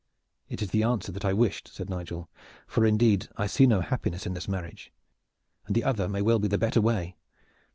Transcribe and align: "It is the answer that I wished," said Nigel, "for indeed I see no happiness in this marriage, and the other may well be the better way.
"It 0.49 0.63
is 0.63 0.71
the 0.71 0.81
answer 0.81 1.11
that 1.11 1.23
I 1.23 1.31
wished," 1.31 1.71
said 1.71 1.87
Nigel, 1.87 2.27
"for 2.65 2.87
indeed 2.87 3.27
I 3.37 3.45
see 3.45 3.67
no 3.67 3.81
happiness 3.81 4.25
in 4.25 4.33
this 4.33 4.47
marriage, 4.47 4.91
and 5.67 5.75
the 5.75 5.83
other 5.83 6.09
may 6.09 6.23
well 6.23 6.39
be 6.39 6.47
the 6.47 6.57
better 6.57 6.81
way. 6.81 7.17